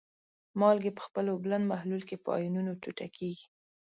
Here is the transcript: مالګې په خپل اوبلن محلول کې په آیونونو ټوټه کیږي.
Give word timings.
مالګې 0.59 0.91
په 0.95 1.01
خپل 1.07 1.25
اوبلن 1.29 1.63
محلول 1.71 2.01
کې 2.09 2.17
په 2.23 2.29
آیونونو 2.37 2.71
ټوټه 2.81 3.07
کیږي. 3.17 3.45